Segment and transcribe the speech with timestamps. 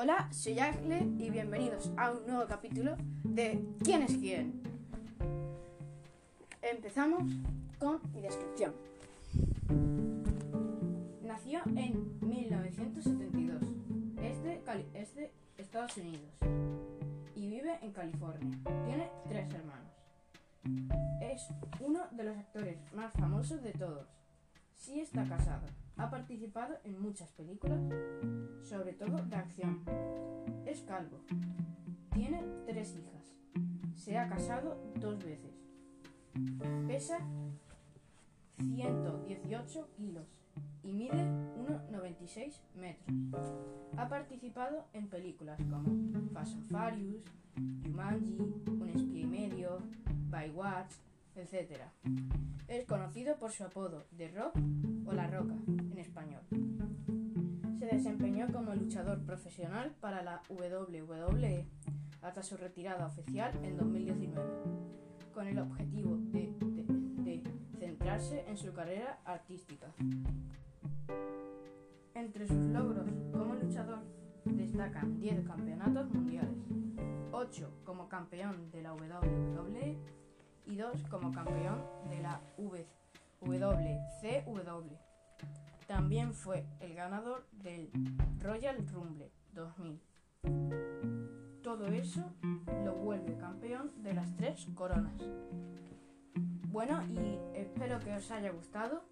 [0.00, 2.94] Hola, soy Agle y bienvenidos a un nuevo capítulo
[3.24, 4.62] de ¿Quién es quién?
[6.62, 7.24] Empezamos
[7.80, 8.74] con mi descripción.
[11.24, 13.60] Nació en 1972.
[14.22, 16.30] Es de, Cali- es de Estados Unidos
[17.34, 18.56] y vive en California.
[18.86, 19.90] Tiene tres hermanos.
[21.22, 21.48] Es
[21.80, 24.06] uno de los actores más famosos de todos.
[24.78, 25.66] Sí está casado.
[25.96, 27.80] Ha participado en muchas películas,
[28.62, 29.82] sobre todo de acción.
[30.64, 31.18] Es calvo.
[32.14, 33.34] Tiene tres hijas.
[33.96, 35.52] Se ha casado dos veces.
[36.86, 37.18] Pesa
[38.58, 40.26] 118 kilos
[40.84, 41.24] y mide
[41.58, 43.54] 1,96 metros.
[43.96, 47.24] Ha participado en películas como Fast and Furious,
[47.84, 48.36] Jumanji,
[48.68, 49.78] Un espía y medio,
[50.30, 50.92] Baywatch,
[51.38, 51.82] etc.
[52.66, 54.56] Es conocido por su apodo de Rock
[55.06, 56.42] o La Roca en español.
[57.78, 61.66] Se desempeñó como luchador profesional para la WWE
[62.22, 64.42] hasta su retirada oficial en 2019,
[65.32, 67.42] con el objetivo de, de-
[67.78, 69.86] centrarse en su carrera artística.
[72.14, 74.00] Entre sus logros como luchador
[74.44, 76.56] destacan 10 campeonatos mundiales,
[77.30, 79.96] 8 como campeón de la WWE
[80.68, 82.40] y 2 como campeón de la
[83.40, 84.96] WCW.
[85.86, 87.90] También fue el ganador del
[88.40, 90.00] Royal Rumble 2000.
[91.62, 92.22] Todo eso
[92.84, 95.14] lo vuelve campeón de las tres coronas.
[96.70, 99.02] Bueno, y espero que os haya gustado,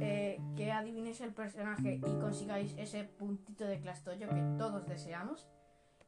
[0.00, 5.46] eh, que adivinéis el personaje y consigáis ese puntito de clastoyo que todos deseamos.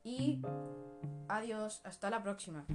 [0.03, 0.43] Y
[1.29, 2.67] adiós, hasta la próxima.